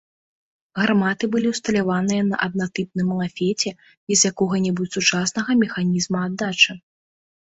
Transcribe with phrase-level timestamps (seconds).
[0.81, 3.69] Гарматы былі ўсталяваныя на аднатыпным лафеце,
[4.11, 6.71] без якога-небудзь сучаснага механізма аддачы.